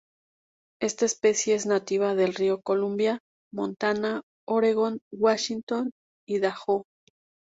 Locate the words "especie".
1.05-1.53